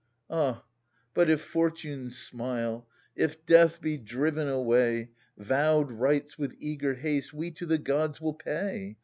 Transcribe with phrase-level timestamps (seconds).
[0.31, 0.63] f*fo Ah,
[1.13, 5.11] but if fortune smile, if death be driven away.
[5.37, 8.97] Vowed rites, with eager haste, we to the gods will pay